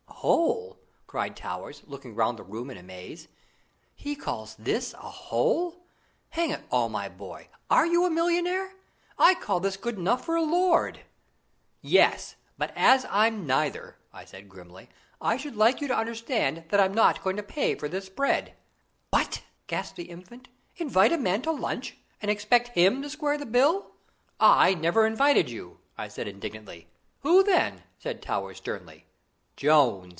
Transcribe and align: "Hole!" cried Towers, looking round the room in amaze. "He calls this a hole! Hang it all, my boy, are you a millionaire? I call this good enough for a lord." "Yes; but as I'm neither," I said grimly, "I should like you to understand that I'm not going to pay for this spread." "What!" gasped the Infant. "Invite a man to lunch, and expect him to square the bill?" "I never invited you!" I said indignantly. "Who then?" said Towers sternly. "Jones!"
"Hole!" 0.21 0.77
cried 1.07 1.35
Towers, 1.35 1.81
looking 1.87 2.13
round 2.13 2.37
the 2.37 2.43
room 2.43 2.69
in 2.69 2.77
amaze. 2.77 3.27
"He 3.95 4.15
calls 4.15 4.53
this 4.55 4.93
a 4.93 4.97
hole! 5.09 5.83
Hang 6.29 6.51
it 6.51 6.61
all, 6.69 6.89
my 6.89 7.09
boy, 7.09 7.47
are 7.71 7.87
you 7.87 8.05
a 8.05 8.11
millionaire? 8.11 8.75
I 9.17 9.33
call 9.33 9.59
this 9.59 9.77
good 9.77 9.97
enough 9.97 10.23
for 10.23 10.35
a 10.35 10.43
lord." 10.43 10.99
"Yes; 11.81 12.35
but 12.55 12.71
as 12.75 13.07
I'm 13.09 13.47
neither," 13.47 13.97
I 14.13 14.23
said 14.25 14.47
grimly, 14.47 14.89
"I 15.19 15.37
should 15.37 15.55
like 15.55 15.81
you 15.81 15.87
to 15.87 15.97
understand 15.97 16.65
that 16.69 16.79
I'm 16.79 16.93
not 16.93 17.23
going 17.23 17.35
to 17.37 17.41
pay 17.43 17.73
for 17.73 17.89
this 17.89 18.05
spread." 18.05 18.53
"What!" 19.09 19.41
gasped 19.65 19.95
the 19.95 20.11
Infant. 20.11 20.49
"Invite 20.75 21.11
a 21.13 21.17
man 21.17 21.41
to 21.41 21.51
lunch, 21.51 21.97
and 22.21 22.29
expect 22.29 22.75
him 22.77 23.01
to 23.01 23.09
square 23.09 23.39
the 23.39 23.47
bill?" 23.47 23.93
"I 24.39 24.75
never 24.75 25.07
invited 25.07 25.49
you!" 25.49 25.79
I 25.97 26.07
said 26.09 26.27
indignantly. 26.27 26.89
"Who 27.21 27.41
then?" 27.43 27.81
said 27.97 28.21
Towers 28.21 28.57
sternly. 28.57 29.07
"Jones!" 29.57 30.09